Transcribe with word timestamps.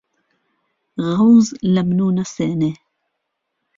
غهوز 1.05 1.47
له 1.73 1.81
منۆ 1.87 2.07
نهسێنێ 2.17 2.71